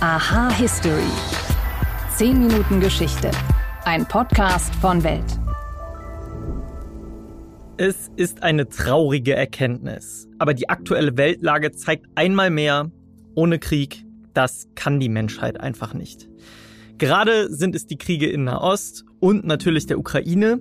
Aha 0.00 0.50
History. 0.50 1.08
10 2.16 2.38
Minuten 2.38 2.80
Geschichte. 2.80 3.30
Ein 3.86 4.06
Podcast 4.06 4.74
von 4.74 5.02
Welt. 5.02 5.24
Es 7.78 8.10
ist 8.14 8.42
eine 8.42 8.68
traurige 8.68 9.34
Erkenntnis. 9.34 10.28
Aber 10.38 10.52
die 10.52 10.68
aktuelle 10.68 11.16
Weltlage 11.16 11.72
zeigt 11.72 12.04
einmal 12.14 12.50
mehr, 12.50 12.90
ohne 13.34 13.58
Krieg, 13.58 14.04
das 14.34 14.68
kann 14.74 15.00
die 15.00 15.08
Menschheit 15.08 15.58
einfach 15.58 15.94
nicht. 15.94 16.28
Gerade 16.98 17.50
sind 17.50 17.74
es 17.74 17.86
die 17.86 17.96
Kriege 17.96 18.28
in 18.28 18.44
Nahost 18.44 19.06
und 19.18 19.46
natürlich 19.46 19.86
der 19.86 19.98
Ukraine. 19.98 20.60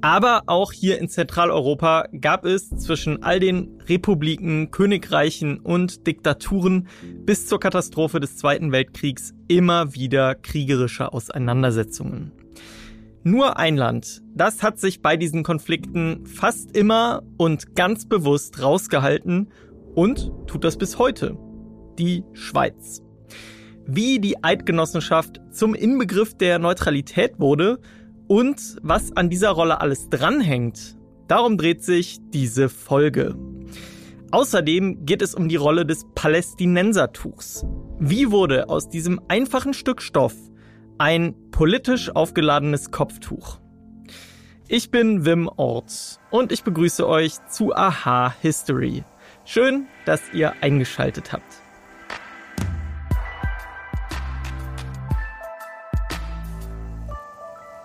Aber 0.00 0.42
auch 0.46 0.72
hier 0.72 0.98
in 0.98 1.08
Zentraleuropa 1.08 2.08
gab 2.20 2.44
es 2.44 2.70
zwischen 2.70 3.22
all 3.22 3.38
den 3.38 3.73
Republiken, 3.88 4.70
Königreichen 4.70 5.58
und 5.58 6.06
Diktaturen 6.06 6.88
bis 7.24 7.46
zur 7.46 7.60
Katastrophe 7.60 8.20
des 8.20 8.36
Zweiten 8.36 8.72
Weltkriegs 8.72 9.34
immer 9.48 9.94
wieder 9.94 10.34
kriegerische 10.34 11.12
Auseinandersetzungen. 11.12 12.32
Nur 13.26 13.58
ein 13.58 13.76
Land, 13.76 14.22
das 14.34 14.62
hat 14.62 14.78
sich 14.78 15.00
bei 15.00 15.16
diesen 15.16 15.44
Konflikten 15.44 16.26
fast 16.26 16.76
immer 16.76 17.22
und 17.38 17.74
ganz 17.74 18.06
bewusst 18.06 18.62
rausgehalten 18.62 19.48
und 19.94 20.30
tut 20.46 20.62
das 20.62 20.76
bis 20.76 20.98
heute. 20.98 21.38
Die 21.98 22.24
Schweiz. 22.34 23.02
Wie 23.86 24.18
die 24.18 24.42
Eidgenossenschaft 24.42 25.40
zum 25.50 25.74
Inbegriff 25.74 26.34
der 26.34 26.58
Neutralität 26.58 27.38
wurde 27.38 27.80
und 28.26 28.76
was 28.82 29.16
an 29.16 29.30
dieser 29.30 29.50
Rolle 29.50 29.80
alles 29.80 30.10
dranhängt, 30.10 30.98
darum 31.28 31.56
dreht 31.56 31.82
sich 31.82 32.18
diese 32.32 32.68
Folge. 32.68 33.36
Außerdem 34.34 35.06
geht 35.06 35.22
es 35.22 35.36
um 35.36 35.48
die 35.48 35.54
Rolle 35.54 35.86
des 35.86 36.06
Palästinensertuchs. 36.16 37.64
Wie 38.00 38.32
wurde 38.32 38.68
aus 38.68 38.88
diesem 38.88 39.20
einfachen 39.28 39.74
Stück 39.74 40.02
Stoff 40.02 40.34
ein 40.98 41.36
politisch 41.52 42.10
aufgeladenes 42.10 42.90
Kopftuch? 42.90 43.60
Ich 44.66 44.90
bin 44.90 45.24
Wim 45.24 45.48
Ort 45.56 46.18
und 46.32 46.50
ich 46.50 46.64
begrüße 46.64 47.06
euch 47.06 47.34
zu 47.48 47.76
Aha 47.76 48.34
History. 48.42 49.04
Schön, 49.44 49.86
dass 50.04 50.20
ihr 50.32 50.54
eingeschaltet 50.62 51.32
habt. 51.32 51.54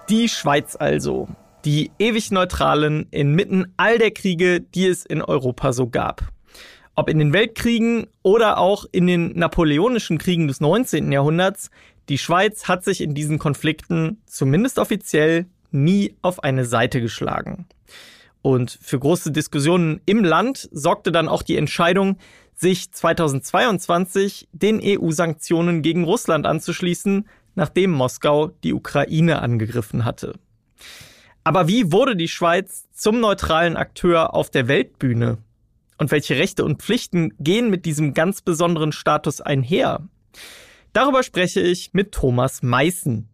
Die 0.09 0.27
Schweiz 0.27 0.75
also. 0.75 1.27
Die 1.63 1.91
ewig 1.99 2.31
Neutralen 2.31 3.05
inmitten 3.11 3.71
all 3.77 3.99
der 3.99 4.09
Kriege, 4.09 4.61
die 4.61 4.87
es 4.87 5.05
in 5.05 5.21
Europa 5.21 5.73
so 5.73 5.87
gab. 5.87 6.23
Ob 6.99 7.09
in 7.09 7.17
den 7.17 7.31
Weltkriegen 7.31 8.07
oder 8.23 8.57
auch 8.57 8.83
in 8.91 9.07
den 9.07 9.31
napoleonischen 9.39 10.17
Kriegen 10.17 10.49
des 10.49 10.59
19. 10.59 11.13
Jahrhunderts, 11.13 11.71
die 12.09 12.17
Schweiz 12.17 12.67
hat 12.67 12.83
sich 12.83 12.99
in 12.99 13.15
diesen 13.15 13.39
Konflikten, 13.39 14.21
zumindest 14.25 14.77
offiziell, 14.77 15.45
nie 15.71 16.17
auf 16.21 16.43
eine 16.43 16.65
Seite 16.65 16.99
geschlagen. 16.99 17.67
Und 18.41 18.77
für 18.81 18.99
große 18.99 19.31
Diskussionen 19.31 20.01
im 20.07 20.25
Land 20.25 20.67
sorgte 20.73 21.13
dann 21.13 21.29
auch 21.29 21.41
die 21.41 21.55
Entscheidung, 21.55 22.17
sich 22.53 22.91
2022 22.91 24.49
den 24.51 24.81
EU-Sanktionen 24.83 25.81
gegen 25.81 26.03
Russland 26.03 26.45
anzuschließen, 26.45 27.29
nachdem 27.55 27.91
Moskau 27.91 28.47
die 28.65 28.73
Ukraine 28.73 29.41
angegriffen 29.41 30.03
hatte. 30.03 30.33
Aber 31.45 31.69
wie 31.69 31.93
wurde 31.93 32.17
die 32.17 32.27
Schweiz 32.27 32.89
zum 32.91 33.21
neutralen 33.21 33.77
Akteur 33.77 34.33
auf 34.33 34.49
der 34.49 34.67
Weltbühne? 34.67 35.37
Und 35.99 36.11
welche 36.11 36.37
Rechte 36.37 36.63
und 36.63 36.81
Pflichten 36.81 37.33
gehen 37.39 37.69
mit 37.69 37.85
diesem 37.85 38.13
ganz 38.13 38.41
besonderen 38.41 38.93
Status 38.93 39.41
einher? 39.41 40.07
Darüber 40.93 41.23
spreche 41.23 41.59
ich 41.59 41.93
mit 41.93 42.13
Thomas 42.13 42.63
Meißen. 42.63 43.27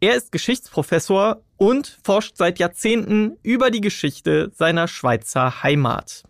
Er 0.00 0.16
ist 0.16 0.32
Geschichtsprofessor 0.32 1.42
und 1.56 1.98
forscht 2.02 2.36
seit 2.36 2.58
Jahrzehnten 2.58 3.36
über 3.42 3.70
die 3.70 3.80
Geschichte 3.80 4.50
seiner 4.52 4.88
Schweizer 4.88 5.62
Heimat. 5.62 6.24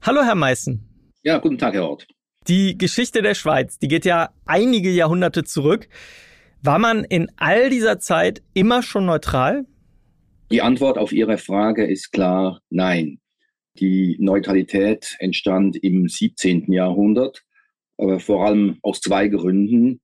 Hallo, 0.00 0.22
Herr 0.22 0.36
Meißen. 0.36 0.80
Ja, 1.22 1.36
guten 1.36 1.58
Tag, 1.58 1.74
Herr 1.74 1.88
Ort. 1.88 2.06
Die 2.48 2.78
Geschichte 2.78 3.20
der 3.20 3.34
Schweiz, 3.34 3.78
die 3.78 3.88
geht 3.88 4.06
ja 4.06 4.30
einige 4.46 4.90
Jahrhunderte 4.90 5.44
zurück. 5.44 5.88
War 6.62 6.78
man 6.78 7.04
in 7.04 7.30
all 7.36 7.68
dieser 7.68 7.98
Zeit 7.98 8.42
immer 8.54 8.82
schon 8.82 9.04
neutral? 9.04 9.66
Die 10.50 10.62
Antwort 10.62 10.96
auf 10.96 11.12
Ihre 11.12 11.36
Frage 11.36 11.86
ist 11.86 12.10
klar 12.10 12.62
nein. 12.70 13.19
Die 13.80 14.16
Neutralität 14.20 15.16
entstand 15.20 15.76
im 15.76 16.06
17. 16.06 16.70
Jahrhundert, 16.70 17.44
aber 17.96 18.20
vor 18.20 18.46
allem 18.46 18.78
aus 18.82 19.00
zwei 19.00 19.28
Gründen. 19.28 20.00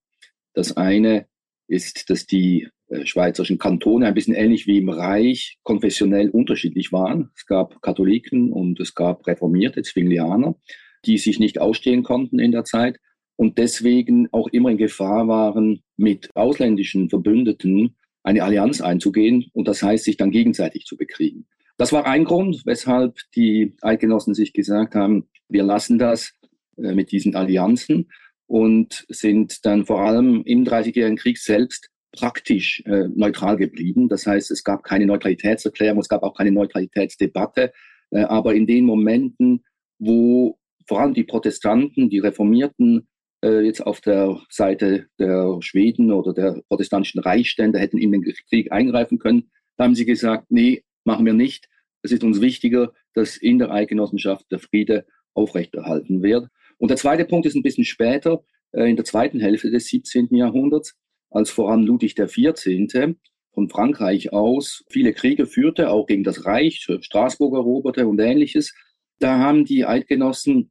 Das 0.54 0.78
eine 0.78 1.26
ist, 1.68 2.08
dass 2.08 2.26
die 2.26 2.68
äh, 2.88 3.04
schweizerischen 3.04 3.58
Kantone 3.58 4.06
ein 4.06 4.14
bisschen 4.14 4.34
ähnlich 4.34 4.66
wie 4.66 4.78
im 4.78 4.88
Reich 4.88 5.58
konfessionell 5.62 6.30
unterschiedlich 6.30 6.90
waren. 6.90 7.30
Es 7.36 7.44
gab 7.44 7.82
Katholiken 7.82 8.50
und 8.50 8.80
es 8.80 8.94
gab 8.94 9.26
reformierte 9.26 9.82
Zwinglianer, 9.82 10.56
die 11.04 11.18
sich 11.18 11.38
nicht 11.38 11.60
ausstehen 11.60 12.02
konnten 12.02 12.38
in 12.38 12.52
der 12.52 12.64
Zeit 12.64 12.98
und 13.36 13.58
deswegen 13.58 14.28
auch 14.32 14.48
immer 14.48 14.70
in 14.70 14.78
Gefahr 14.78 15.28
waren, 15.28 15.82
mit 15.98 16.30
ausländischen 16.34 17.10
Verbündeten 17.10 17.96
eine 18.22 18.42
Allianz 18.42 18.80
einzugehen 18.80 19.50
und 19.52 19.68
das 19.68 19.82
heißt, 19.82 20.04
sich 20.04 20.16
dann 20.16 20.30
gegenseitig 20.30 20.86
zu 20.86 20.96
bekriegen. 20.96 21.46
Das 21.76 21.92
war 21.92 22.06
ein 22.06 22.24
Grund, 22.24 22.62
weshalb 22.64 23.18
die 23.34 23.74
Eidgenossen 23.82 24.34
sich 24.34 24.52
gesagt 24.52 24.94
haben, 24.94 25.28
wir 25.48 25.62
lassen 25.62 25.98
das 25.98 26.32
äh, 26.76 26.94
mit 26.94 27.12
diesen 27.12 27.36
Allianzen 27.36 28.10
und 28.46 29.04
sind 29.08 29.64
dann 29.66 29.86
vor 29.86 30.00
allem 30.00 30.42
im 30.44 30.64
Dreißigjährigen 30.64 31.18
Krieg 31.18 31.38
selbst 31.38 31.90
praktisch 32.12 32.82
äh, 32.86 33.08
neutral 33.14 33.56
geblieben. 33.56 34.08
Das 34.08 34.26
heißt, 34.26 34.50
es 34.50 34.64
gab 34.64 34.84
keine 34.84 35.06
Neutralitätserklärung, 35.06 36.00
es 36.00 36.08
gab 36.08 36.22
auch 36.22 36.36
keine 36.36 36.52
Neutralitätsdebatte. 36.52 37.72
Äh, 38.10 38.22
aber 38.22 38.54
in 38.54 38.66
den 38.66 38.84
Momenten, 38.84 39.64
wo 39.98 40.58
vor 40.86 41.00
allem 41.00 41.14
die 41.14 41.24
Protestanten, 41.24 42.08
die 42.08 42.20
Reformierten 42.20 43.06
äh, 43.44 43.60
jetzt 43.60 43.80
auf 43.80 44.00
der 44.00 44.40
Seite 44.50 45.08
der 45.18 45.58
Schweden 45.60 46.12
oder 46.12 46.32
der 46.32 46.62
protestantischen 46.68 47.20
Reichsstände 47.20 47.78
hätten 47.78 47.98
in 47.98 48.12
den 48.12 48.24
Krieg 48.48 48.72
eingreifen 48.72 49.18
können. 49.18 49.50
Da 49.76 49.84
haben 49.84 49.94
sie 49.94 50.06
gesagt, 50.06 50.46
nee, 50.48 50.84
machen 51.06 51.26
wir 51.26 51.32
nicht. 51.32 51.68
Es 52.02 52.12
ist 52.12 52.24
uns 52.24 52.40
wichtiger, 52.40 52.92
dass 53.14 53.36
in 53.36 53.58
der 53.58 53.70
Eidgenossenschaft 53.70 54.50
der 54.50 54.58
Friede 54.58 55.06
aufrechterhalten 55.34 56.22
wird. 56.22 56.48
Und 56.78 56.90
der 56.90 56.96
zweite 56.96 57.24
Punkt 57.24 57.46
ist 57.46 57.54
ein 57.54 57.62
bisschen 57.62 57.84
später, 57.84 58.44
äh, 58.72 58.88
in 58.88 58.96
der 58.96 59.04
zweiten 59.04 59.40
Hälfte 59.40 59.70
des 59.70 59.86
17. 59.86 60.34
Jahrhunderts, 60.34 60.96
als 61.30 61.50
vor 61.50 61.70
allem 61.70 61.86
Ludwig 61.86 62.14
XIV. 62.14 63.16
von 63.52 63.70
Frankreich 63.70 64.34
aus 64.34 64.84
viele 64.90 65.14
Kriege 65.14 65.46
führte, 65.46 65.88
auch 65.88 66.06
gegen 66.06 66.24
das 66.24 66.44
Reich, 66.44 66.86
Straßburg 67.00 67.54
eroberte 67.54 68.06
und 68.06 68.20
ähnliches. 68.20 68.74
Da 69.18 69.38
haben 69.38 69.64
die 69.64 69.86
Eidgenossen 69.86 70.70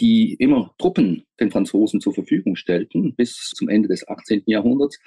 die 0.00 0.34
immer 0.34 0.74
Truppen 0.78 1.24
den 1.40 1.50
Franzosen 1.50 2.00
zur 2.00 2.14
Verfügung 2.14 2.56
stellten 2.56 3.14
bis 3.14 3.50
zum 3.54 3.68
Ende 3.68 3.88
des 3.88 4.06
18. 4.08 4.42
Jahrhunderts. 4.46 4.98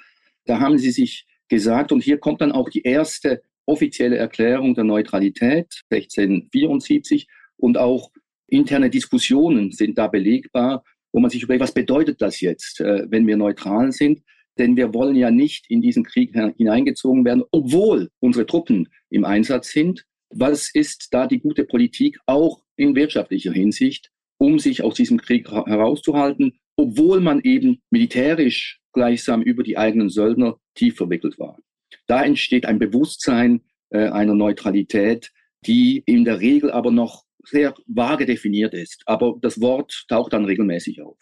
Da 0.46 0.60
haben 0.60 0.78
sie 0.78 0.90
sich 0.90 1.26
gesagt, 1.48 1.92
und 1.92 2.02
hier 2.02 2.18
kommt 2.18 2.40
dann 2.40 2.52
auch 2.52 2.68
die 2.68 2.82
erste 2.82 3.42
offizielle 3.68 4.16
Erklärung 4.16 4.74
der 4.74 4.84
Neutralität 4.84 5.82
1674 5.90 7.26
und 7.56 7.78
auch 7.78 8.10
interne 8.46 8.90
Diskussionen 8.90 9.72
sind 9.72 9.98
da 9.98 10.06
belegbar, 10.06 10.84
wo 11.12 11.20
man 11.20 11.30
sich 11.30 11.42
überlegt, 11.42 11.62
was 11.62 11.74
bedeutet 11.74 12.20
das 12.20 12.40
jetzt, 12.40 12.80
äh, 12.80 13.06
wenn 13.10 13.26
wir 13.26 13.36
neutral 13.36 13.92
sind? 13.92 14.22
Denn 14.58 14.76
wir 14.76 14.92
wollen 14.92 15.14
ja 15.14 15.30
nicht 15.30 15.70
in 15.70 15.80
diesen 15.80 16.04
Krieg 16.04 16.32
hineingezogen 16.56 17.24
werden, 17.24 17.44
obwohl 17.52 18.08
unsere 18.20 18.46
Truppen 18.46 18.88
im 19.10 19.24
Einsatz 19.24 19.70
sind. 19.70 20.04
Was 20.30 20.70
ist 20.74 21.08
da 21.12 21.26
die 21.26 21.38
gute 21.38 21.64
Politik, 21.64 22.18
auch 22.26 22.62
in 22.76 22.96
wirtschaftlicher 22.96 23.52
Hinsicht? 23.52 24.10
um 24.38 24.58
sich 24.58 24.82
aus 24.82 24.94
diesem 24.94 25.18
Krieg 25.18 25.50
herauszuhalten, 25.50 26.58
obwohl 26.76 27.20
man 27.20 27.40
eben 27.40 27.82
militärisch 27.90 28.80
gleichsam 28.92 29.42
über 29.42 29.62
die 29.62 29.76
eigenen 29.76 30.08
Söldner 30.08 30.58
tief 30.74 30.96
verwickelt 30.96 31.38
war. 31.38 31.58
Da 32.06 32.22
entsteht 32.22 32.66
ein 32.66 32.78
Bewusstsein 32.78 33.62
äh, 33.90 34.08
einer 34.08 34.34
Neutralität, 34.34 35.32
die 35.66 36.02
in 36.06 36.24
der 36.24 36.40
Regel 36.40 36.70
aber 36.70 36.90
noch 36.90 37.24
sehr 37.44 37.74
vage 37.86 38.26
definiert 38.26 38.74
ist. 38.74 39.02
Aber 39.06 39.36
das 39.40 39.60
Wort 39.60 40.04
taucht 40.08 40.32
dann 40.32 40.44
regelmäßig 40.44 41.02
auf. 41.02 41.16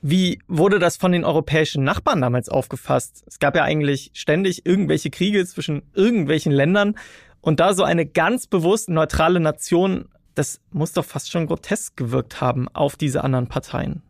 Wie 0.00 0.38
wurde 0.46 0.78
das 0.78 0.96
von 0.96 1.10
den 1.10 1.24
europäischen 1.24 1.82
Nachbarn 1.82 2.20
damals 2.20 2.48
aufgefasst? 2.48 3.24
Es 3.26 3.40
gab 3.40 3.56
ja 3.56 3.64
eigentlich 3.64 4.10
ständig 4.14 4.64
irgendwelche 4.64 5.10
Kriege 5.10 5.44
zwischen 5.44 5.82
irgendwelchen 5.92 6.52
Ländern 6.52 6.94
und 7.40 7.58
da 7.58 7.74
so 7.74 7.82
eine 7.82 8.06
ganz 8.06 8.46
bewusst 8.46 8.88
neutrale 8.88 9.40
Nation 9.40 10.08
das 10.38 10.60
muss 10.70 10.92
doch 10.92 11.04
fast 11.04 11.30
schon 11.30 11.46
grotesk 11.46 11.96
gewirkt 11.96 12.40
haben 12.40 12.68
auf 12.68 12.96
diese 12.96 13.24
anderen 13.24 13.48
Parteien. 13.48 14.02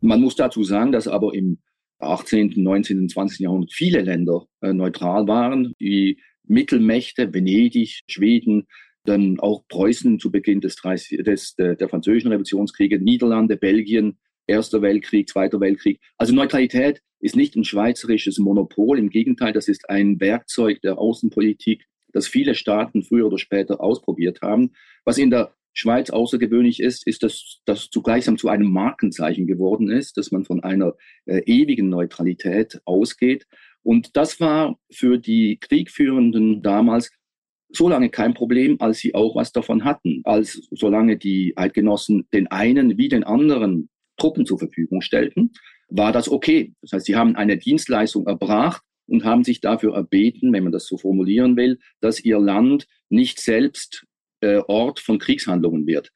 Man 0.00 0.20
muss 0.20 0.34
dazu 0.34 0.64
sagen, 0.64 0.90
dass 0.92 1.06
aber 1.06 1.32
im 1.32 1.58
18., 1.98 2.54
19., 2.56 3.08
20. 3.08 3.40
Jahrhundert 3.40 3.72
viele 3.72 4.02
Länder 4.02 4.46
äh, 4.60 4.72
neutral 4.72 5.26
waren. 5.26 5.72
Die 5.80 6.20
Mittelmächte, 6.44 7.32
Venedig, 7.32 8.00
Schweden, 8.08 8.66
dann 9.04 9.40
auch 9.40 9.66
Preußen 9.68 10.18
zu 10.18 10.30
Beginn 10.30 10.60
des, 10.60 10.76
30, 10.76 11.24
des 11.24 11.54
der, 11.54 11.76
der 11.76 11.88
französischen 11.88 12.28
Revolutionskriege, 12.28 13.00
Niederlande, 13.00 13.56
Belgien, 13.56 14.18
Erster 14.46 14.82
Weltkrieg, 14.82 15.28
Zweiter 15.28 15.60
Weltkrieg. 15.60 16.00
Also 16.18 16.34
Neutralität 16.34 17.02
ist 17.18 17.36
nicht 17.36 17.56
ein 17.56 17.64
schweizerisches 17.64 18.38
Monopol. 18.38 18.98
Im 18.98 19.10
Gegenteil, 19.10 19.52
das 19.52 19.68
ist 19.68 19.88
ein 19.90 20.20
Werkzeug 20.20 20.80
der 20.82 20.98
Außenpolitik, 20.98 21.84
das 22.12 22.28
viele 22.28 22.54
Staaten 22.54 23.02
früher 23.02 23.26
oder 23.26 23.38
später 23.38 23.80
ausprobiert 23.80 24.42
haben. 24.42 24.72
Was 25.04 25.18
in 25.18 25.30
der 25.30 25.54
Schweiz 25.76 26.08
außergewöhnlich 26.10 26.80
ist, 26.80 27.06
ist, 27.06 27.22
dass 27.22 27.60
das 27.66 27.90
zugleichsam 27.90 28.38
zu 28.38 28.48
einem 28.48 28.72
Markenzeichen 28.72 29.46
geworden 29.46 29.90
ist, 29.90 30.16
dass 30.16 30.32
man 30.32 30.44
von 30.44 30.62
einer 30.62 30.94
äh, 31.26 31.42
ewigen 31.44 31.90
Neutralität 31.90 32.80
ausgeht. 32.86 33.46
Und 33.82 34.16
das 34.16 34.40
war 34.40 34.78
für 34.90 35.18
die 35.18 35.58
Kriegführenden 35.60 36.62
damals 36.62 37.10
so 37.68 37.88
lange 37.88 38.08
kein 38.08 38.32
Problem, 38.32 38.76
als 38.80 38.98
sie 38.98 39.14
auch 39.14 39.36
was 39.36 39.52
davon 39.52 39.84
hatten, 39.84 40.22
als 40.24 40.66
solange 40.70 41.18
die 41.18 41.52
Eidgenossen 41.56 42.26
den 42.32 42.46
einen 42.46 42.96
wie 42.96 43.08
den 43.08 43.24
anderen 43.24 43.90
Truppen 44.16 44.46
zur 44.46 44.58
Verfügung 44.58 45.02
stellten, 45.02 45.52
war 45.88 46.10
das 46.10 46.30
okay. 46.30 46.72
Das 46.80 46.92
heißt, 46.92 47.06
sie 47.06 47.16
haben 47.16 47.36
eine 47.36 47.58
Dienstleistung 47.58 48.26
erbracht 48.26 48.82
und 49.06 49.24
haben 49.24 49.44
sich 49.44 49.60
dafür 49.60 49.94
erbeten, 49.94 50.54
wenn 50.54 50.64
man 50.64 50.72
das 50.72 50.86
so 50.86 50.96
formulieren 50.96 51.56
will, 51.56 51.78
dass 52.00 52.24
ihr 52.24 52.38
Land 52.38 52.86
nicht 53.10 53.40
selbst 53.40 54.06
äh, 54.46 54.62
Ort 54.68 55.00
von 55.00 55.18
Kriegshandlungen 55.18 55.86
wird. 55.86 56.12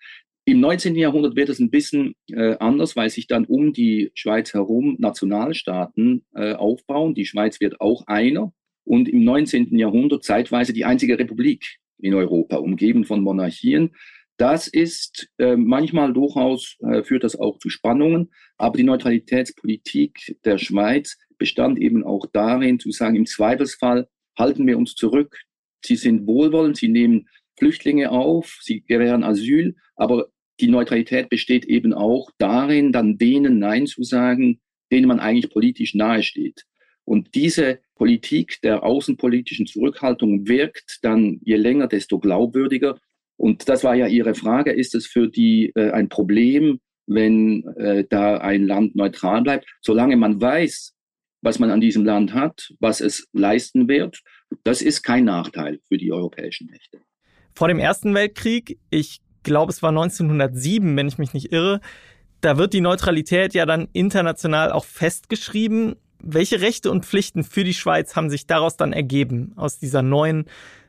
Im 0.46 0.60
19. 0.60 0.96
Jahrhundert 0.96 1.36
wird 1.36 1.48
es 1.48 1.58
ein 1.58 1.70
bisschen 1.70 2.14
äh, 2.28 2.56
anders, 2.58 2.96
weil 2.96 3.10
sich 3.10 3.26
dann 3.26 3.44
um 3.44 3.72
die 3.72 4.10
Schweiz 4.14 4.54
herum 4.54 4.96
Nationalstaaten 4.98 6.24
äh, 6.34 6.54
aufbauen. 6.54 7.14
Die 7.14 7.26
Schweiz 7.26 7.60
wird 7.60 7.80
auch 7.80 8.06
einer 8.06 8.52
und 8.84 9.08
im 9.08 9.24
19. 9.24 9.76
Jahrhundert 9.76 10.24
zeitweise 10.24 10.72
die 10.72 10.84
einzige 10.84 11.18
Republik 11.18 11.78
in 11.98 12.14
Europa, 12.14 12.56
umgeben 12.56 13.04
von 13.04 13.22
Monarchien. 13.22 13.90
Das 14.38 14.68
ist 14.68 15.28
äh, 15.38 15.56
manchmal 15.56 16.14
durchaus, 16.14 16.76
äh, 16.80 17.02
führt 17.02 17.24
das 17.24 17.36
auch 17.36 17.58
zu 17.58 17.68
Spannungen, 17.68 18.30
aber 18.56 18.78
die 18.78 18.84
Neutralitätspolitik 18.84 20.38
der 20.44 20.56
Schweiz 20.56 21.18
bestand 21.36 21.78
eben 21.78 22.04
auch 22.04 22.26
darin, 22.32 22.80
zu 22.80 22.90
sagen, 22.90 23.16
im 23.16 23.26
Zweifelsfall 23.26 24.08
halten 24.38 24.66
wir 24.66 24.78
uns 24.78 24.94
zurück. 24.94 25.36
Sie 25.84 25.96
sind 25.96 26.26
wohlwollend, 26.26 26.78
sie 26.78 26.88
nehmen 26.88 27.28
Flüchtlinge 27.60 28.10
auf, 28.10 28.58
sie 28.60 28.80
gewähren 28.80 29.22
Asyl, 29.22 29.76
aber 29.94 30.26
die 30.60 30.68
Neutralität 30.68 31.28
besteht 31.28 31.64
eben 31.64 31.94
auch 31.94 32.30
darin, 32.38 32.92
dann 32.92 33.16
denen 33.16 33.58
Nein 33.58 33.86
zu 33.86 34.02
sagen, 34.02 34.60
denen 34.90 35.06
man 35.06 35.20
eigentlich 35.20 35.52
politisch 35.52 35.94
nahesteht. 35.94 36.64
Und 37.04 37.34
diese 37.34 37.80
Politik 37.94 38.60
der 38.62 38.82
außenpolitischen 38.82 39.66
Zurückhaltung 39.66 40.48
wirkt 40.48 40.98
dann 41.02 41.40
je 41.42 41.56
länger, 41.56 41.86
desto 41.86 42.18
glaubwürdiger. 42.18 42.98
Und 43.36 43.68
das 43.68 43.84
war 43.84 43.94
ja 43.94 44.06
Ihre 44.06 44.34
Frage, 44.34 44.72
ist 44.72 44.94
es 44.94 45.06
für 45.06 45.28
die 45.28 45.72
äh, 45.74 45.90
ein 45.90 46.08
Problem, 46.08 46.80
wenn 47.06 47.64
äh, 47.76 48.04
da 48.08 48.38
ein 48.38 48.66
Land 48.66 48.96
neutral 48.96 49.42
bleibt? 49.42 49.66
Solange 49.80 50.16
man 50.16 50.40
weiß, 50.40 50.94
was 51.42 51.58
man 51.58 51.70
an 51.70 51.80
diesem 51.80 52.04
Land 52.04 52.34
hat, 52.34 52.72
was 52.80 53.00
es 53.00 53.28
leisten 53.32 53.88
wird, 53.88 54.22
das 54.62 54.82
ist 54.82 55.02
kein 55.02 55.24
Nachteil 55.24 55.80
für 55.88 55.96
die 55.96 56.12
europäischen 56.12 56.68
Mächte. 56.68 57.00
Vor 57.60 57.68
dem 57.68 57.78
Ersten 57.78 58.14
Weltkrieg, 58.14 58.78
ich 58.88 59.20
glaube, 59.42 59.70
es 59.70 59.82
war 59.82 59.90
1907, 59.90 60.96
wenn 60.96 61.08
ich 61.08 61.18
mich 61.18 61.34
nicht 61.34 61.52
irre, 61.52 61.82
da 62.40 62.56
wird 62.56 62.72
die 62.72 62.80
Neutralität 62.80 63.52
ja 63.52 63.66
dann 63.66 63.86
international 63.92 64.72
auch 64.72 64.86
festgeschrieben. 64.86 65.96
Welche 66.22 66.62
Rechte 66.62 66.90
und 66.90 67.04
Pflichten 67.04 67.44
für 67.44 67.62
die 67.62 67.74
Schweiz 67.74 68.16
haben 68.16 68.30
sich 68.30 68.46
daraus 68.46 68.78
dann 68.78 68.94
ergeben, 68.94 69.52
aus 69.56 69.78
dieser 69.78 70.00
neuen, 70.00 70.46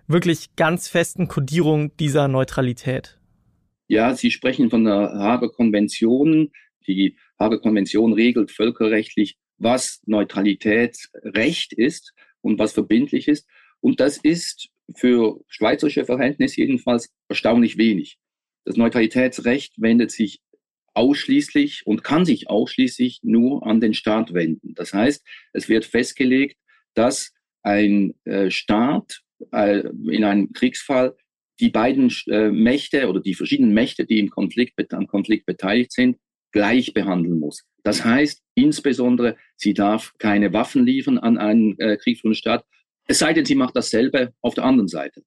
wirklich 0.08 0.56
ganz 0.56 0.88
festen 0.88 1.28
Kodierung 1.28 1.94
dieser 1.98 2.30
Neutralität? 2.30 3.20
Ja, 3.90 4.16
Sie 4.16 4.32
sprechen 4.32 4.70
von 4.70 4.86
der 4.86 5.12
Hager 5.12 5.50
Konvention. 5.50 6.52
Die 6.88 7.18
Hager 7.38 7.60
Konvention 7.60 8.14
regelt 8.14 8.50
völkerrechtlich, 8.50 9.38
was 9.58 10.02
Neutralitätsrecht 10.06 11.74
ist 11.74 12.14
und 12.40 12.60
was 12.60 12.72
verbindlich 12.72 13.28
ist. 13.28 13.46
Und 13.82 14.00
das 14.00 14.16
ist 14.16 14.71
für 14.96 15.42
schweizerische 15.48 16.06
Verhältnisse 16.06 16.62
jedenfalls 16.62 17.10
erstaunlich 17.30 17.78
wenig. 17.78 18.18
Das 18.66 18.78
Neutralitätsrecht 18.78 19.74
wendet 19.78 20.12
sich 20.12 20.42
ausschließlich 20.94 21.84
und 21.86 22.04
kann 22.04 22.26
sich 22.26 22.50
ausschließlich 22.50 23.20
nur 23.24 23.66
an 23.66 23.80
den 23.80 23.94
Staat 23.94 24.34
wenden. 24.34 24.74
Das 24.76 24.94
heißt, 24.94 25.26
es 25.54 25.70
wird 25.70 25.86
festgelegt, 25.86 26.58
dass 26.94 27.32
ein 27.64 28.14
äh, 28.26 28.52
Staat 28.52 29.22
äh, 29.52 29.84
in 30.10 30.24
einem 30.24 30.52
Kriegsfall 30.52 31.16
die 31.60 31.70
beiden 31.70 32.12
äh, 32.28 32.50
Mächte 32.50 33.08
oder 33.08 33.22
die 33.22 33.36
verschiedenen 33.36 33.74
Mächte, 33.74 34.06
die 34.06 34.20
im 34.20 34.30
Konflikt, 34.30 34.94
am 34.94 35.08
Konflikt 35.08 35.46
beteiligt 35.46 35.92
sind, 35.92 36.18
gleich 36.52 36.94
behandeln 36.94 37.40
muss. 37.40 37.64
Das 37.84 38.04
heißt 38.04 38.42
insbesondere, 38.56 39.38
sie 39.56 39.74
darf 39.74 40.14
keine 40.18 40.54
Waffen 40.54 40.86
liefern 40.86 41.18
an 41.18 41.38
einen 41.38 41.80
äh, 41.80 41.98
kriegsführenden 41.98 42.38
Staat, 42.38 42.66
es 43.12 43.20
sei 43.20 43.34
denn, 43.34 43.44
sie 43.44 43.56
macht 43.56 43.76
dasselbe 43.76 44.34
auf 44.42 44.56
der 44.56 44.64
anderen 44.64 44.88
Seite. 44.88 45.22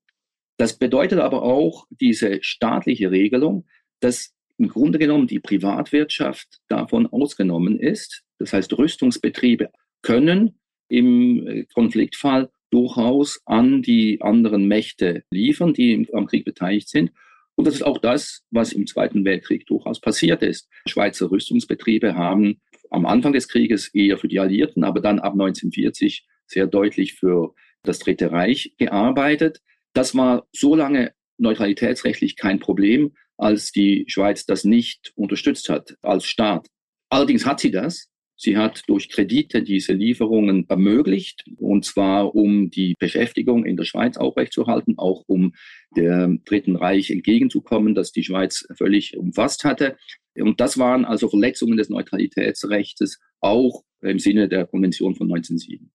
Das 0.57 0.79
bedeutet 0.79 1.19
aber 1.19 1.43
auch 1.43 1.87
diese 1.91 2.39
staatliche 2.43 3.11
Regelung, 3.11 3.67
dass 4.01 4.33
im 4.57 4.69
Grunde 4.69 4.99
genommen 4.99 5.27
die 5.27 5.39
Privatwirtschaft 5.39 6.61
davon 6.69 7.07
ausgenommen 7.07 7.79
ist. 7.79 8.23
Das 8.39 8.55
heißt, 8.55 8.73
Rüstungsbetriebe 8.79 9.71
können 10.01 10.59
im 10.89 11.47
äh, 11.47 11.65
Konfliktfall 11.75 12.51
durchaus 12.71 13.43
an 13.45 13.83
die 13.83 14.23
anderen 14.23 14.67
Mächte 14.67 15.25
liefern, 15.31 15.75
die 15.75 16.09
am 16.15 16.27
Krieg 16.27 16.47
beteiligt 16.47 16.89
sind. 16.89 17.13
Und 17.55 17.67
das 17.67 17.75
ist 17.75 17.83
auch 17.83 17.99
das, 17.99 18.45
was 18.51 18.73
im 18.73 18.87
Zweiten 18.87 19.27
Weltkrieg 19.27 19.67
durchaus 19.67 20.01
passiert 20.01 20.43
ist. 20.43 20.71
Schweizer 20.89 21.31
Rüstungsbetriebe 21.31 22.15
haben 22.15 22.63
am 22.91 23.05
Anfang 23.05 23.35
des 23.35 23.49
Krieges 23.49 23.89
eher 23.95 24.17
für 24.17 24.29
die 24.29 24.41
Alliierten, 24.41 24.85
aber 24.85 25.01
dann 25.01 25.19
ab 25.19 25.35
1940 25.35 26.27
sehr 26.47 26.67
deutlich 26.67 27.15
für 27.15 27.55
das 27.85 28.01
Dritte 28.01 28.33
Reich 28.33 28.75
gearbeitet. 28.79 29.61
Das 29.93 30.15
war 30.17 30.47
so 30.53 30.75
lange 30.75 31.13
neutralitätsrechtlich 31.39 32.37
kein 32.37 32.59
Problem, 32.59 33.15
als 33.37 33.73
die 33.73 34.05
Schweiz 34.09 34.47
das 34.47 34.65
nicht 34.65 35.13
unterstützt 35.15 35.69
hat 35.69 35.97
als 36.03 36.27
Staat. 36.27 36.69
Allerdings 37.09 37.47
hat 37.47 37.61
sie 37.61 37.71
das. 37.71 38.09
Sie 38.37 38.57
hat 38.57 38.83
durch 38.89 39.09
Kredite 39.09 39.63
diese 39.63 39.93
Lieferungen 39.93 40.69
ermöglicht, 40.69 41.45
und 41.57 41.85
zwar 41.85 42.35
um 42.35 42.69
die 42.69 42.95
Beschäftigung 42.99 43.65
in 43.65 43.77
der 43.77 43.85
Schweiz 43.85 44.17
aufrechtzuerhalten, 44.17 44.99
auch 44.99 45.23
um 45.29 45.55
dem 45.97 46.43
Dritten 46.45 46.75
Reich 46.75 47.11
entgegenzukommen, 47.11 47.95
das 47.95 48.11
die 48.11 48.25
Schweiz 48.25 48.67
völlig 48.77 49.17
umfasst 49.17 49.63
hatte. 49.63 49.97
Und 50.37 50.61
das 50.61 50.79
waren 50.79 51.05
also 51.05 51.29
Verletzungen 51.29 51.77
des 51.77 51.91
Neutralitätsrechts, 51.91 53.21
auch 53.41 53.85
im 54.01 54.19
Sinne 54.19 54.49
der 54.49 54.67
Konvention 54.67 55.15
von 55.15 55.29
1907. 55.33 55.94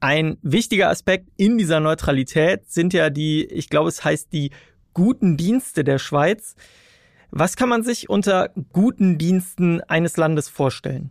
Ein 0.00 0.38
wichtiger 0.42 0.88
Aspekt 0.88 1.28
in 1.36 1.58
dieser 1.58 1.78
Neutralität 1.78 2.70
sind 2.70 2.94
ja 2.94 3.10
die, 3.10 3.44
ich 3.44 3.68
glaube, 3.68 3.90
es 3.90 4.02
heißt 4.02 4.32
die 4.32 4.50
guten 4.94 5.36
Dienste 5.36 5.84
der 5.84 5.98
Schweiz. 5.98 6.56
Was 7.30 7.54
kann 7.56 7.68
man 7.68 7.82
sich 7.82 8.08
unter 8.08 8.50
guten 8.72 9.18
Diensten 9.18 9.82
eines 9.82 10.16
Landes 10.16 10.48
vorstellen? 10.48 11.10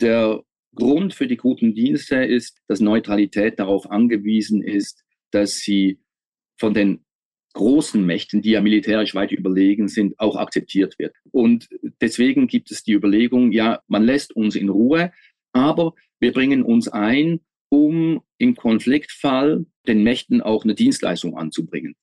Der 0.00 0.42
Grund 0.74 1.14
für 1.14 1.28
die 1.28 1.36
guten 1.36 1.74
Dienste 1.74 2.16
ist, 2.16 2.60
dass 2.66 2.80
Neutralität 2.80 3.60
darauf 3.60 3.88
angewiesen 3.88 4.60
ist, 4.60 5.04
dass 5.30 5.58
sie 5.58 6.00
von 6.58 6.74
den 6.74 7.04
großen 7.54 8.04
Mächten, 8.04 8.42
die 8.42 8.50
ja 8.50 8.60
militärisch 8.60 9.14
weit 9.14 9.30
überlegen 9.30 9.86
sind, 9.86 10.18
auch 10.18 10.34
akzeptiert 10.34 10.98
wird. 10.98 11.14
Und 11.30 11.68
deswegen 12.00 12.48
gibt 12.48 12.72
es 12.72 12.82
die 12.82 12.92
Überlegung, 12.92 13.52
ja, 13.52 13.80
man 13.86 14.02
lässt 14.02 14.34
uns 14.34 14.56
in 14.56 14.68
Ruhe, 14.68 15.12
aber 15.52 15.94
wir 16.24 16.32
bringen 16.32 16.62
uns 16.62 16.88
ein, 16.88 17.40
um 17.68 18.22
im 18.38 18.56
Konfliktfall 18.56 19.66
den 19.86 20.02
Mächten 20.02 20.40
auch 20.40 20.64
eine 20.64 20.74
Dienstleistung 20.74 21.36
anzubringen. 21.36 21.96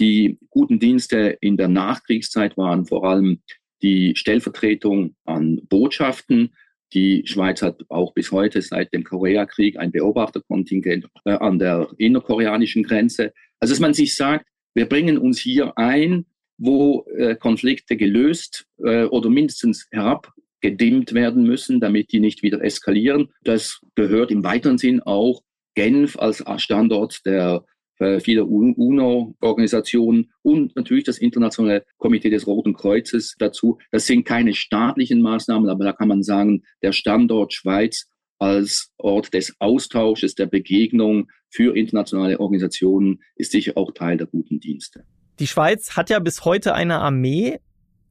Die 0.00 0.36
guten 0.50 0.80
Dienste 0.80 1.38
in 1.40 1.56
der 1.56 1.68
Nachkriegszeit 1.68 2.56
waren 2.56 2.86
vor 2.86 3.04
allem 3.04 3.40
die 3.80 4.16
Stellvertretung 4.16 5.14
an 5.26 5.60
Botschaften. 5.68 6.56
Die 6.92 7.22
Schweiz 7.24 7.62
hat 7.62 7.84
auch 7.88 8.14
bis 8.14 8.32
heute 8.32 8.62
seit 8.62 8.92
dem 8.92 9.04
Koreakrieg 9.04 9.78
ein 9.78 9.92
Beobachterkontingent 9.92 11.06
äh, 11.24 11.34
an 11.34 11.60
der 11.60 11.88
innerkoreanischen 11.98 12.82
Grenze. 12.82 13.32
Also 13.60 13.74
dass 13.74 13.80
man 13.80 13.94
sich 13.94 14.16
sagt, 14.16 14.44
wir 14.74 14.86
bringen 14.86 15.18
uns 15.18 15.38
hier 15.38 15.78
ein, 15.78 16.26
wo 16.56 17.06
äh, 17.16 17.36
Konflikte 17.36 17.96
gelöst 17.96 18.66
äh, 18.82 19.04
oder 19.04 19.30
mindestens 19.30 19.86
herab 19.92 20.32
gedimmt 20.60 21.14
werden 21.14 21.44
müssen, 21.44 21.80
damit 21.80 22.12
die 22.12 22.20
nicht 22.20 22.42
wieder 22.42 22.62
eskalieren. 22.62 23.28
Das 23.42 23.80
gehört 23.94 24.30
im 24.30 24.44
weiteren 24.44 24.78
Sinn 24.78 25.00
auch 25.00 25.42
Genf 25.74 26.18
als 26.18 26.42
Standort 26.56 27.24
der 27.24 27.64
äh, 27.98 28.20
vieler 28.20 28.48
UNO-Organisationen 28.48 30.30
und 30.42 30.74
natürlich 30.76 31.04
das 31.04 31.18
Internationale 31.18 31.84
Komitee 31.96 32.30
des 32.30 32.46
Roten 32.46 32.74
Kreuzes 32.74 33.34
dazu. 33.38 33.78
Das 33.90 34.06
sind 34.06 34.24
keine 34.24 34.54
staatlichen 34.54 35.20
Maßnahmen, 35.20 35.68
aber 35.68 35.84
da 35.84 35.92
kann 35.92 36.08
man 36.08 36.22
sagen, 36.22 36.62
der 36.82 36.92
Standort 36.92 37.52
Schweiz 37.52 38.06
als 38.38 38.92
Ort 38.98 39.34
des 39.34 39.56
Austausches, 39.58 40.34
der 40.34 40.46
Begegnung 40.46 41.28
für 41.50 41.76
internationale 41.76 42.38
Organisationen 42.38 43.20
ist 43.34 43.52
sicher 43.52 43.76
auch 43.76 43.92
Teil 43.92 44.16
der 44.16 44.28
guten 44.28 44.60
Dienste. 44.60 45.04
Die 45.40 45.46
Schweiz 45.46 45.96
hat 45.96 46.10
ja 46.10 46.18
bis 46.18 46.44
heute 46.44 46.74
eine 46.74 47.00
Armee. 47.00 47.58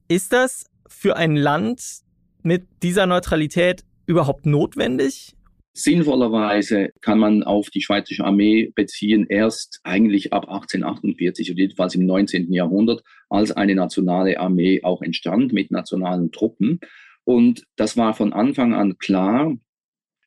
Ist 0.08 0.32
das 0.32 0.66
für 0.86 1.16
ein 1.16 1.36
Land 1.36 1.82
mit 2.42 2.66
dieser 2.82 3.06
Neutralität 3.06 3.84
überhaupt 4.06 4.46
notwendig? 4.46 5.34
Sinnvollerweise 5.74 6.90
kann 7.02 7.20
man 7.20 7.44
auf 7.44 7.70
die 7.70 7.82
Schweizerische 7.82 8.24
Armee 8.24 8.72
beziehen, 8.74 9.26
erst 9.28 9.80
eigentlich 9.84 10.32
ab 10.32 10.48
1848 10.48 11.52
und 11.52 11.56
jedenfalls 11.58 11.94
im 11.94 12.04
19. 12.04 12.52
Jahrhundert, 12.52 13.02
als 13.28 13.52
eine 13.52 13.76
nationale 13.76 14.40
Armee 14.40 14.82
auch 14.82 15.02
entstand 15.02 15.52
mit 15.52 15.70
nationalen 15.70 16.32
Truppen. 16.32 16.80
Und 17.22 17.64
das 17.76 17.96
war 17.96 18.14
von 18.14 18.32
Anfang 18.32 18.74
an 18.74 18.98
klar, 18.98 19.56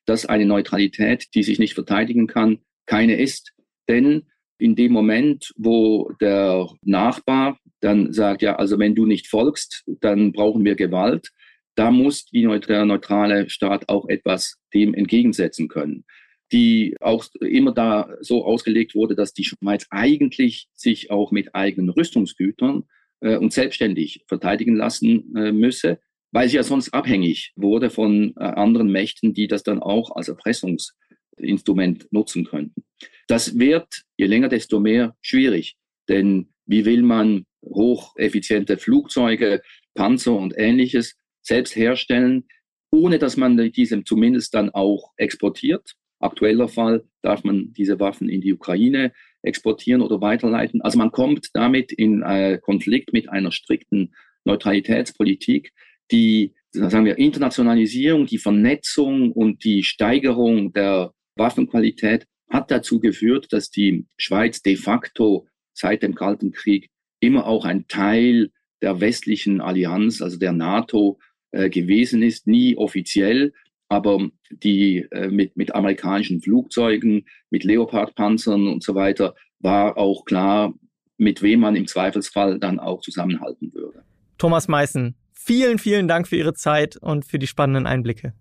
dass 0.06 0.24
eine 0.24 0.46
Neutralität, 0.46 1.26
die 1.34 1.42
sich 1.42 1.58
nicht 1.58 1.74
verteidigen 1.74 2.26
kann, 2.26 2.58
keine 2.86 3.16
ist. 3.16 3.52
Denn 3.88 4.22
in 4.58 4.74
dem 4.74 4.92
Moment, 4.92 5.52
wo 5.56 6.12
der 6.20 6.68
Nachbar 6.82 7.58
dann 7.80 8.12
sagt, 8.12 8.42
ja, 8.42 8.56
also 8.56 8.78
wenn 8.78 8.94
du 8.94 9.06
nicht 9.06 9.26
folgst, 9.26 9.84
dann 10.00 10.32
brauchen 10.32 10.64
wir 10.64 10.76
Gewalt, 10.76 11.30
da 11.74 11.90
muss 11.90 12.26
die, 12.26 12.42
der 12.68 12.84
neutrale 12.84 13.48
Staat 13.48 13.88
auch 13.88 14.08
etwas 14.08 14.58
dem 14.74 14.94
entgegensetzen 14.94 15.68
können, 15.68 16.04
die 16.52 16.96
auch 17.00 17.24
immer 17.40 17.72
da 17.72 18.10
so 18.20 18.44
ausgelegt 18.44 18.94
wurde, 18.94 19.14
dass 19.14 19.32
die 19.32 19.44
Schweiz 19.44 19.86
eigentlich 19.90 20.68
sich 20.74 21.10
auch 21.10 21.30
mit 21.30 21.54
eigenen 21.54 21.90
Rüstungsgütern 21.90 22.84
äh, 23.20 23.36
und 23.36 23.52
selbstständig 23.52 24.24
verteidigen 24.26 24.76
lassen 24.76 25.34
äh, 25.34 25.52
müsse, 25.52 25.98
weil 26.30 26.48
sie 26.48 26.56
ja 26.56 26.62
sonst 26.62 26.92
abhängig 26.92 27.52
wurde 27.56 27.90
von 27.90 28.34
äh, 28.36 28.44
anderen 28.44 28.90
Mächten, 28.90 29.32
die 29.32 29.46
das 29.46 29.62
dann 29.62 29.80
auch 29.80 30.14
als 30.14 30.28
Erpressungsinstrument 30.28 32.12
nutzen 32.12 32.44
könnten. 32.44 32.84
Das 33.28 33.58
wird 33.58 34.02
je 34.18 34.26
länger, 34.26 34.48
desto 34.48 34.78
mehr 34.78 35.16
schwierig, 35.22 35.76
denn 36.08 36.48
wie 36.66 36.84
will 36.84 37.02
man 37.02 37.46
hocheffiziente 37.64 38.76
Flugzeuge, 38.76 39.62
Panzer 39.94 40.36
und 40.36 40.54
ähnliches 40.56 41.16
selbst 41.42 41.76
herstellen, 41.76 42.44
ohne 42.90 43.18
dass 43.18 43.36
man 43.36 43.56
diese 43.72 44.04
zumindest 44.04 44.54
dann 44.54 44.70
auch 44.70 45.12
exportiert. 45.16 45.94
Aktueller 46.20 46.68
Fall 46.68 47.04
darf 47.22 47.42
man 47.42 47.72
diese 47.72 47.98
Waffen 47.98 48.28
in 48.28 48.40
die 48.40 48.52
Ukraine 48.52 49.12
exportieren 49.42 50.02
oder 50.02 50.20
weiterleiten. 50.20 50.80
Also 50.82 50.98
man 50.98 51.10
kommt 51.10 51.48
damit 51.54 51.90
in 51.90 52.22
äh, 52.22 52.58
Konflikt 52.62 53.12
mit 53.12 53.28
einer 53.28 53.50
strikten 53.50 54.14
Neutralitätspolitik, 54.44 55.72
die, 56.10 56.54
sagen 56.70 57.04
wir, 57.04 57.18
Internationalisierung, 57.18 58.26
die 58.26 58.38
Vernetzung 58.38 59.32
und 59.32 59.64
die 59.64 59.82
Steigerung 59.82 60.72
der 60.72 61.12
Waffenqualität 61.36 62.26
hat 62.50 62.70
dazu 62.70 63.00
geführt, 63.00 63.48
dass 63.50 63.70
die 63.70 64.06
Schweiz 64.16 64.62
de 64.62 64.76
facto 64.76 65.46
seit 65.72 66.02
dem 66.02 66.14
Kalten 66.14 66.52
Krieg 66.52 66.90
immer 67.20 67.46
auch 67.46 67.64
ein 67.64 67.86
Teil 67.88 68.50
der 68.82 69.00
westlichen 69.00 69.60
Allianz, 69.60 70.20
also 70.20 70.38
der 70.38 70.52
NATO, 70.52 71.18
äh, 71.52 71.70
gewesen 71.70 72.22
ist, 72.22 72.46
nie 72.46 72.76
offiziell, 72.76 73.52
aber 73.88 74.28
die 74.50 75.06
äh, 75.10 75.28
mit, 75.28 75.56
mit 75.56 75.74
amerikanischen 75.74 76.40
Flugzeugen, 76.40 77.26
mit 77.50 77.64
Leopardpanzern 77.64 78.66
und 78.66 78.82
so 78.82 78.94
weiter, 78.94 79.34
war 79.60 79.96
auch 79.98 80.24
klar, 80.24 80.74
mit 81.18 81.42
wem 81.42 81.60
man 81.60 81.76
im 81.76 81.86
Zweifelsfall 81.86 82.58
dann 82.58 82.80
auch 82.80 83.00
zusammenhalten 83.00 83.72
würde. 83.74 84.02
Thomas 84.38 84.66
Meißen, 84.66 85.14
vielen, 85.32 85.78
vielen 85.78 86.08
Dank 86.08 86.26
für 86.26 86.36
Ihre 86.36 86.54
Zeit 86.54 86.96
und 86.96 87.24
für 87.24 87.38
die 87.38 87.46
spannenden 87.46 87.86
Einblicke. 87.86 88.32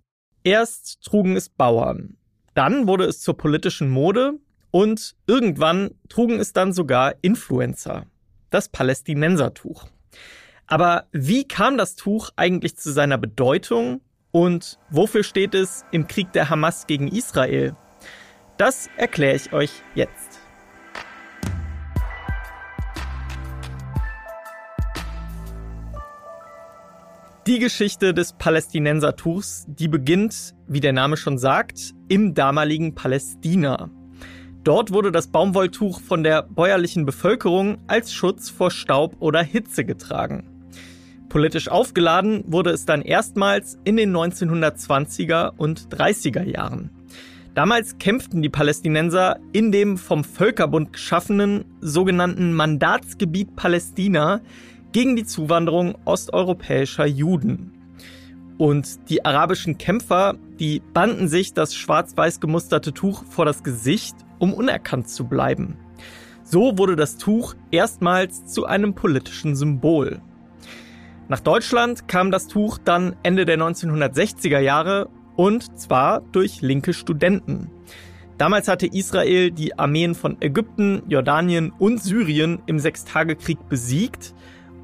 Erst 0.44 1.04
trugen 1.04 1.36
es 1.36 1.50
Bauern, 1.50 2.18
dann 2.56 2.88
wurde 2.88 3.04
es 3.04 3.20
zur 3.20 3.38
politischen 3.38 3.90
Mode 3.90 4.40
und 4.72 5.16
irgendwann 5.28 5.92
trugen 6.10 6.40
es 6.40 6.54
dann 6.54 6.74
sogar 6.74 7.16
Influencer, 7.22 8.06
das 8.50 8.70
Palästinensertuch. 8.70 9.88
Aber 10.72 11.04
wie 11.12 11.44
kam 11.44 11.78
das 11.78 11.98
Tuch 11.98 12.30
eigentlich 12.38 12.78
zu 12.78 12.94
seiner 12.94 13.18
Bedeutung 13.18 14.00
und 14.32 14.80
wofür 14.90 15.22
steht 15.22 15.54
es 15.54 15.84
im 15.92 16.08
Krieg 16.08 16.32
der 16.32 16.50
Hamas 16.50 16.88
gegen 16.88 17.10
Israel? 17.10 17.76
Das 18.56 18.90
erkläre 18.96 19.36
ich 19.36 19.52
euch 19.52 19.72
jetzt. 19.96 20.40
Die 27.48 27.60
Geschichte 27.60 28.14
des 28.14 28.32
Palästinensertuchs, 28.32 29.66
die 29.68 29.90
beginnt, 29.90 30.56
wie 30.68 30.80
der 30.80 30.94
Name 30.94 31.18
schon 31.18 31.38
sagt, 31.38 31.92
im 32.08 32.34
damaligen 32.34 32.96
Palästina. 32.96 33.90
Dort 34.64 34.94
wurde 34.94 35.12
das 35.12 35.28
Baumwolltuch 35.28 36.00
von 36.00 36.24
der 36.24 36.44
bäuerlichen 36.44 37.06
Bevölkerung 37.06 37.80
als 37.88 38.14
Schutz 38.14 38.50
vor 38.50 38.72
Staub 38.72 39.18
oder 39.20 39.44
Hitze 39.44 39.84
getragen. 39.84 40.51
Politisch 41.32 41.70
aufgeladen 41.70 42.44
wurde 42.46 42.72
es 42.72 42.86
dann 42.86 43.02
erstmals 43.02 43.80
in 43.86 43.96
den 43.96 44.14
1920er 44.14 45.54
und 45.56 45.88
30er 45.88 46.44
Jahren. 46.44 46.90
Damals 47.54 47.98
kämpften 48.00 48.42
die 48.42 48.50
Palästinenser 48.50 49.40
in 49.54 49.72
dem 49.72 49.98
vom 49.98 50.26
Völkerbund 50.26 50.92
geschaffenen 50.92 51.64
sogenannten 51.80 52.52
Mandatsgebiet 52.52 53.56
Palästina 53.56 54.42
gegen 54.92 55.16
die 55.16 55.24
Zuwanderung 55.24 55.96
osteuropäischer 56.04 57.06
Juden. 57.06 57.72
Und 58.58 59.10
die 59.10 59.24
arabischen 59.24 59.78
Kämpfer, 59.78 60.36
die 60.60 60.82
banden 60.94 61.30
sich 61.30 61.54
das 61.54 61.74
schwarz-weiß 61.74 62.42
gemusterte 62.42 62.92
Tuch 62.92 63.24
vor 63.24 63.46
das 63.46 63.64
Gesicht, 63.64 64.18
um 64.38 64.54
unerkannt 64.54 65.08
zu 65.08 65.30
bleiben. 65.30 65.78
So 66.44 66.78
wurde 66.78 66.98
das 66.98 67.16
Tuch 67.16 67.56
erstmals 67.72 68.48
zu 68.48 68.66
einem 68.66 68.96
politischen 68.96 69.56
Symbol. 69.56 70.20
Nach 71.32 71.40
Deutschland 71.40 72.10
kam 72.10 72.30
das 72.30 72.48
Tuch 72.48 72.78
dann 72.78 73.16
Ende 73.24 73.46
der 73.46 73.58
1960er 73.58 74.60
Jahre 74.60 75.08
und 75.38 75.80
zwar 75.80 76.20
durch 76.34 76.62
linke 76.62 76.92
Studenten. 76.92 77.72
Damals 78.38 78.68
hatte 78.68 78.86
Israel 78.86 79.50
die 79.50 79.80
Armeen 79.80 80.14
von 80.14 80.36
Ägypten, 80.42 81.04
Jordanien 81.08 81.72
und 81.72 82.04
Syrien 82.04 82.62
im 82.66 82.80
Sechstagekrieg 82.80 83.70
besiegt 83.70 84.36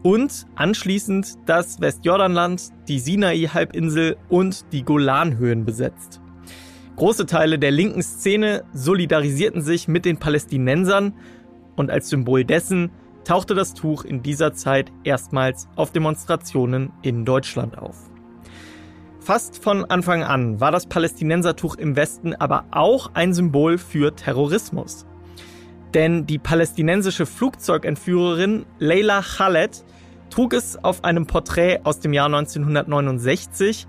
und 0.03 0.45
anschließend 0.55 1.33
das 1.47 1.81
Westjordanland, 1.81 2.69
die 2.87 2.99
Sinai-Halbinsel 2.99 4.15
und 4.29 4.71
die 4.71 4.83
Golanhöhen 4.83 5.65
besetzt. 5.65 6.21
Große 6.95 7.25
Teile 7.25 7.59
der 7.59 7.71
linken 7.71 8.01
Szene 8.01 8.63
solidarisierten 8.71 9.61
sich 9.61 9.89
mit 9.89 10.05
den 10.05 10.15
Palästinensern 10.15 11.13
und 11.75 11.91
als 11.91 12.07
Symbol 12.07 12.45
dessen 12.45 12.89
tauchte 13.27 13.55
das 13.55 13.73
Tuch 13.73 14.05
in 14.05 14.23
dieser 14.23 14.53
Zeit 14.53 14.91
erstmals 15.03 15.67
auf 15.75 15.91
Demonstrationen 15.91 16.93
in 17.01 17.25
Deutschland 17.25 17.77
auf. 17.77 18.09
Fast 19.19 19.61
von 19.61 19.83
Anfang 19.83 20.23
an 20.23 20.61
war 20.61 20.71
das 20.71 20.87
Palästinensertuch 20.87 21.75
im 21.75 21.97
Westen 21.97 22.33
aber 22.33 22.63
auch 22.71 23.11
ein 23.15 23.33
Symbol 23.33 23.77
für 23.77 24.15
Terrorismus. 24.15 25.05
Denn 25.93 26.25
die 26.25 26.39
palästinensische 26.39 27.25
Flugzeugentführerin 27.25 28.65
Leila 28.79 29.21
Khaled 29.21 29.83
trug 30.29 30.53
es 30.53 30.81
auf 30.81 31.03
einem 31.03 31.27
Porträt 31.27 31.81
aus 31.83 31.99
dem 31.99 32.13
Jahr 32.13 32.27
1969, 32.27 33.87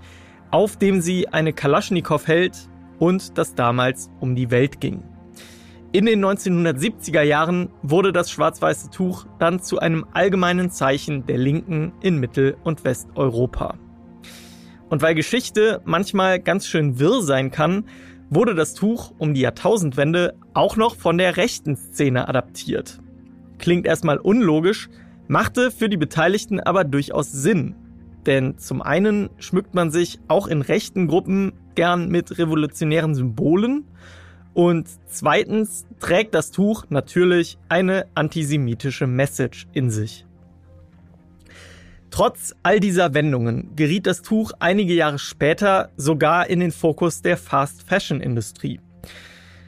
auf 0.51 0.75
dem 0.75 0.99
sie 0.99 1.29
eine 1.29 1.53
Kalaschnikow 1.53 2.27
hält 2.27 2.69
und 2.97 3.37
das 3.37 3.55
damals 3.55 4.09
um 4.19 4.35
die 4.35 4.51
Welt 4.51 4.81
ging. 4.81 5.03
In 5.91 6.05
den 6.05 6.23
1970er 6.23 7.23
Jahren 7.23 7.69
wurde 7.81 8.11
das 8.11 8.29
schwarz-weiße 8.29 8.91
Tuch 8.91 9.25
dann 9.39 9.59
zu 9.59 9.79
einem 9.79 10.05
allgemeinen 10.13 10.69
Zeichen 10.69 11.25
der 11.25 11.39
Linken 11.39 11.93
in 12.01 12.19
Mittel- 12.19 12.57
und 12.63 12.83
Westeuropa. 12.83 13.73
Und 14.89 15.01
weil 15.01 15.15
Geschichte 15.15 15.81
manchmal 15.85 16.39
ganz 16.39 16.67
schön 16.67 16.99
wirr 16.99 17.23
sein 17.23 17.49
kann, 17.49 17.85
wurde 18.29 18.53
das 18.53 18.75
Tuch 18.75 19.13
um 19.17 19.33
die 19.33 19.41
Jahrtausendwende 19.41 20.35
auch 20.53 20.75
noch 20.75 20.95
von 20.95 21.17
der 21.17 21.37
rechten 21.37 21.75
Szene 21.75 22.27
adaptiert. 22.27 22.99
Klingt 23.57 23.87
erstmal 23.87 24.19
unlogisch, 24.19 24.89
machte 25.27 25.71
für 25.71 25.89
die 25.89 25.97
Beteiligten 25.97 26.59
aber 26.59 26.83
durchaus 26.83 27.31
Sinn. 27.31 27.75
Denn 28.27 28.59
zum 28.59 28.83
einen 28.83 29.31
schmückt 29.39 29.73
man 29.73 29.89
sich 29.89 30.19
auch 30.27 30.45
in 30.45 30.61
rechten 30.61 31.07
Gruppen 31.07 31.53
gern 31.73 32.09
mit 32.09 32.37
revolutionären 32.37 33.15
Symbolen 33.15 33.85
und 34.59 34.89
zweitens 35.07 35.85
trägt 36.01 36.35
das 36.35 36.51
Tuch 36.51 36.83
natürlich 36.89 37.57
eine 37.69 38.07
antisemitische 38.13 39.07
Message 39.07 39.67
in 39.71 39.89
sich. 39.89 40.25
Trotz 42.11 42.53
all 42.61 42.81
dieser 42.81 43.13
Wendungen 43.13 43.73
geriet 43.77 44.05
das 44.05 44.21
Tuch 44.21 44.51
einige 44.59 44.93
Jahre 44.93 45.17
später 45.17 45.91
sogar 45.95 46.49
in 46.49 46.59
den 46.59 46.73
Fokus 46.73 47.21
der 47.21 47.37
Fast 47.37 47.87
Fashion 47.87 48.19
Industrie. 48.19 48.81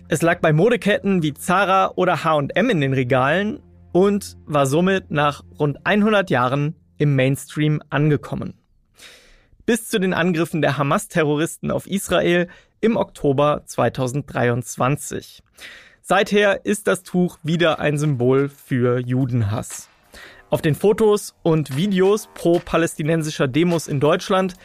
Es 0.10 0.22
lag 0.22 0.42
bei 0.42 0.52
Modeketten 0.52 1.24
wie 1.24 1.34
Zara 1.34 1.94
oder 1.96 2.26
H&M 2.26 2.70
in 2.70 2.82
den 2.82 2.92
Regalen 2.92 3.62
und 3.94 4.36
war 4.46 4.66
somit 4.66 5.10
nach 5.10 5.42
rund 5.58 5.78
100 5.86 6.30
Jahren 6.30 6.76
im 6.98 7.16
Mainstream 7.16 7.82
angekommen. 7.90 8.61
Bis 9.72 9.88
zu 9.88 10.02
den 10.02 10.14
Angriffen 10.14 10.62
der 10.62 10.78
Hamas-Terroristen 10.78 11.72
auf 11.72 11.88
Israel 11.88 12.50
im 12.82 12.98
Oktober 12.98 13.62
2023. 13.66 15.42
Seither 16.02 16.66
ist 16.66 16.88
das 16.88 17.04
Tuch 17.04 17.38
wieder 17.42 17.80
ein 17.80 17.98
Symbol 17.98 18.50
für 18.50 19.00
Judenhass. 19.00 19.88
Auf 20.50 20.62
den 20.62 20.76
Fotos 20.76 21.36
und 21.42 21.78
Videos 21.78 22.28
pro-palästinensischer 22.34 23.48
Demos 23.48 23.88
in 23.88 24.02
Deutschland 24.02 24.56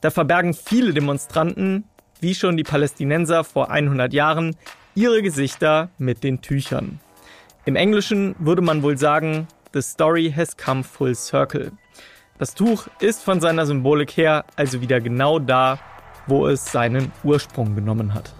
da 0.00 0.10
verbergen 0.10 0.52
viele 0.52 0.92
Demonstranten, 0.92 1.84
wie 2.20 2.34
schon 2.34 2.56
die 2.56 2.64
Palästinenser 2.64 3.44
vor 3.44 3.70
100 3.70 4.12
Jahren, 4.12 4.56
ihre 4.96 5.22
Gesichter 5.22 5.90
mit 5.96 6.24
den 6.24 6.42
Tüchern. 6.42 6.98
Im 7.66 7.76
Englischen 7.76 8.34
würde 8.40 8.62
man 8.62 8.82
wohl 8.82 8.98
sagen, 8.98 9.46
The 9.72 9.82
story 9.82 10.32
has 10.36 10.56
come 10.56 10.82
full 10.82 11.14
circle. 11.14 11.70
Das 12.38 12.54
Tuch 12.54 12.88
ist 13.00 13.22
von 13.22 13.40
seiner 13.40 13.64
Symbolik 13.64 14.14
her 14.16 14.44
also 14.56 14.82
wieder 14.82 15.00
genau 15.00 15.38
da, 15.38 15.78
wo 16.26 16.46
es 16.46 16.70
seinen 16.70 17.10
Ursprung 17.24 17.74
genommen 17.74 18.12
hat. 18.12 18.34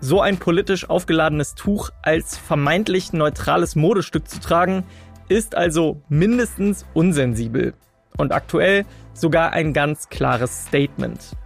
So 0.00 0.20
ein 0.20 0.38
politisch 0.38 0.90
aufgeladenes 0.90 1.54
Tuch 1.54 1.90
als 2.02 2.36
vermeintlich 2.36 3.12
neutrales 3.12 3.76
Modestück 3.76 4.28
zu 4.28 4.40
tragen, 4.40 4.82
ist 5.28 5.54
also 5.54 6.02
mindestens 6.08 6.84
unsensibel 6.94 7.74
und 8.16 8.32
aktuell 8.32 8.84
sogar 9.14 9.52
ein 9.52 9.72
ganz 9.72 10.08
klares 10.08 10.64
Statement. 10.66 11.36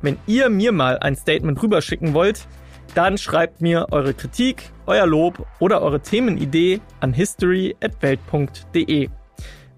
Wenn 0.00 0.16
ihr 0.26 0.48
mir 0.48 0.72
mal 0.72 0.98
ein 0.98 1.14
Statement 1.14 1.62
rüberschicken 1.62 2.14
wollt, 2.14 2.48
dann 2.94 3.18
schreibt 3.18 3.60
mir 3.60 3.86
eure 3.90 4.14
Kritik, 4.14 4.70
euer 4.86 5.06
Lob 5.06 5.46
oder 5.58 5.82
eure 5.82 6.00
Themenidee 6.00 6.80
an 7.00 7.12
history@welt.de. 7.12 9.08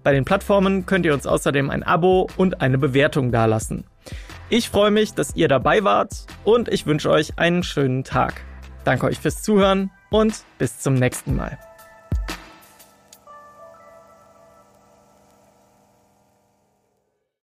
Bei 0.03 0.13
den 0.13 0.25
Plattformen 0.25 0.85
könnt 0.85 1.05
ihr 1.05 1.13
uns 1.13 1.27
außerdem 1.27 1.69
ein 1.69 1.83
Abo 1.83 2.29
und 2.37 2.61
eine 2.61 2.77
Bewertung 2.77 3.31
dalassen. 3.31 3.85
Ich 4.49 4.69
freue 4.69 4.91
mich, 4.91 5.13
dass 5.13 5.35
ihr 5.35 5.47
dabei 5.47 5.83
wart 5.83 6.25
und 6.43 6.69
ich 6.69 6.85
wünsche 6.85 7.11
euch 7.11 7.37
einen 7.37 7.63
schönen 7.63 8.03
Tag. 8.03 8.41
Danke 8.83 9.05
euch 9.05 9.19
fürs 9.19 9.43
Zuhören 9.43 9.91
und 10.09 10.33
bis 10.57 10.79
zum 10.79 10.95
nächsten 10.95 11.35
Mal. 11.35 11.59